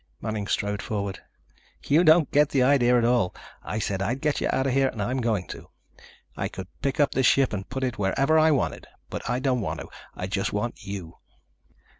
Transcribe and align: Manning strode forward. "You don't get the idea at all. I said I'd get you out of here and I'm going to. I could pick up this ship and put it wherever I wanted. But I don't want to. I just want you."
Manning 0.19 0.47
strode 0.47 0.81
forward. 0.81 1.19
"You 1.83 2.03
don't 2.03 2.31
get 2.31 2.49
the 2.49 2.63
idea 2.63 2.97
at 2.97 3.05
all. 3.05 3.35
I 3.61 3.77
said 3.77 4.01
I'd 4.01 4.19
get 4.19 4.41
you 4.41 4.49
out 4.51 4.65
of 4.65 4.73
here 4.73 4.87
and 4.87 4.99
I'm 4.99 5.21
going 5.21 5.45
to. 5.49 5.69
I 6.35 6.47
could 6.47 6.67
pick 6.81 6.99
up 6.99 7.11
this 7.11 7.27
ship 7.27 7.53
and 7.53 7.69
put 7.69 7.83
it 7.83 7.99
wherever 7.99 8.39
I 8.39 8.49
wanted. 8.49 8.87
But 9.11 9.29
I 9.29 9.37
don't 9.37 9.61
want 9.61 9.79
to. 9.79 9.89
I 10.15 10.25
just 10.25 10.53
want 10.53 10.81
you." 10.83 11.17